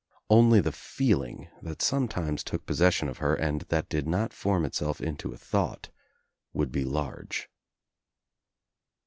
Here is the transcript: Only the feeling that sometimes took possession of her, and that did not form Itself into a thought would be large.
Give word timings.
Only 0.31 0.61
the 0.61 0.71
feeling 0.71 1.49
that 1.61 1.79
sometimes 1.79 2.43
took 2.43 2.65
possession 2.65 3.07
of 3.07 3.19
her, 3.19 3.35
and 3.35 3.61
that 3.69 3.87
did 3.87 4.07
not 4.07 4.33
form 4.33 4.65
Itself 4.65 4.99
into 4.99 5.31
a 5.31 5.37
thought 5.37 5.89
would 6.53 6.71
be 6.71 6.83
large. 6.83 7.47